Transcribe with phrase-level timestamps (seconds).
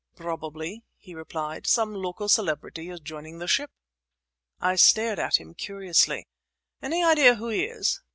[0.15, 3.69] "Probably," he replied, "some local celebrity is joining the ship."
[4.59, 6.27] I stared at him curiously.
[6.81, 8.01] "Any idea who he is?"